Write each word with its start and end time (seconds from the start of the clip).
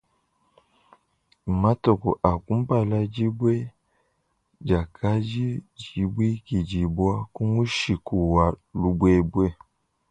Matuku 1.61 2.09
a 2.29 2.31
kumpala, 2.43 2.97
dibue 3.13 3.55
diakadi 4.65 5.45
dibuikidibua 5.79 7.15
ku 7.33 7.41
mushiku 7.53 8.15
wa 8.33 8.45
lubuebue. 8.79 9.47